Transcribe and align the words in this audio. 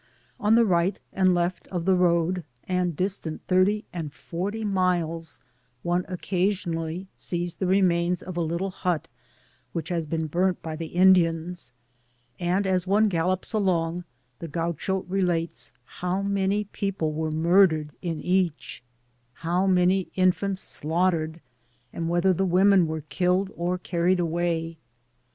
On 0.39 0.55
the 0.55 0.65
right 0.65 0.99
and 1.13 1.35
left 1.35 1.67
of 1.67 1.85
the 1.85 1.93
road, 1.93 2.43
and 2.67 2.95
distant 2.95 3.43
thirty 3.47 3.85
and 3.93 4.11
forty 4.11 4.65
miles, 4.65 5.41
cme 5.85 6.05
ocoa* 6.09 6.47
sionally 6.49 7.05
sees 7.15 7.53
the 7.53 7.67
remains 7.67 8.23
of 8.23 8.35
a 8.35 8.41
little 8.41 8.71
hut 8.71 9.09
which 9.73 9.89
has 9.89 10.07
been 10.07 10.25
burnt 10.25 10.59
by 10.63 10.75
the 10.75 10.87
Indians; 10.87 11.71
and 12.39 12.65
as 12.65 12.87
one 12.87 13.09
gallops 13.09 13.53
along, 13.53 14.03
the 14.39 14.47
Gaucho 14.47 15.03
rdates 15.03 15.71
how 15.83 16.23
many 16.23 16.63
people 16.63 17.13
were 17.13 17.29
murdered 17.29 17.91
in 18.01 18.19
each— 18.21 18.81
how 19.45 19.67
many 19.67 20.09
infants 20.15 20.61
slaughtered— 20.61 21.41
and 21.93 22.09
whether* 22.09 22.33
the 22.33 22.43
women 22.43 22.87
were 22.87 23.01
killed 23.01 23.51
or 23.55 23.77
carried 23.77 24.19
away. 24.19 24.79